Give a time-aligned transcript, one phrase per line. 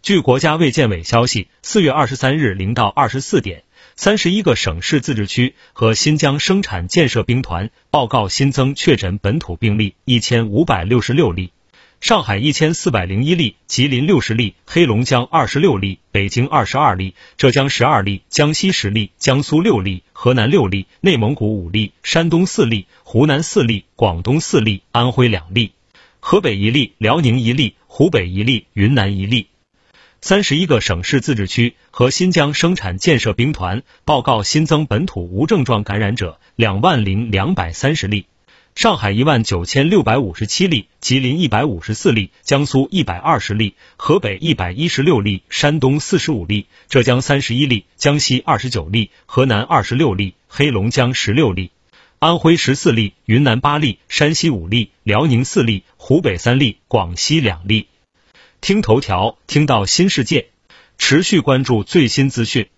[0.00, 3.64] 据国家卫健委消息，四月二十三日零到二十四点，
[3.96, 11.50] 三十一个省市自治区和新疆生产建设兵团报告新增确诊本土病例一千五百六十六例。
[12.00, 25.72] 上海一千四百零一例，吉林六十例，黑龙江二十六例，北京二十二例，浙江十二例，江西十例，江苏六例，河南六例，内蒙古五例，山东四例，湖南四例，广东四例，安徽两例，
[26.20, 29.48] 河北一例，辽宁一例，湖北一例，云南一例。
[30.20, 38.26] 三十一个省市自治区和新疆生产建设兵团报告新增本土无症状感染者两万零两百三十例。
[38.74, 51.70] 上海一万九千六百五十七例，吉林一百五十四例，江苏一百二十例，河北一百一十六例，山东四十五例，浙江三十一例，江西二十九例，河南二十六例，黑龙江十六例，
[52.18, 57.86] 安徽十四例，云南八例，山西五例，辽宁四例，湖北三例，广西两例。
[58.60, 60.48] 听头条，听到新世界，
[60.98, 62.68] 持续关注最新资讯。